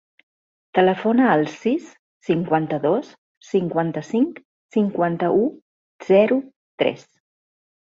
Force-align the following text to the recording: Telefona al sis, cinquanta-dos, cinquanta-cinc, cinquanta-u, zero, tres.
Telefona 0.77 1.27
al 1.33 1.45
sis, 1.57 1.91
cinquanta-dos, 2.29 3.13
cinquanta-cinc, 3.51 4.43
cinquanta-u, 4.81 5.49
zero, 6.13 6.45
tres. 6.83 7.11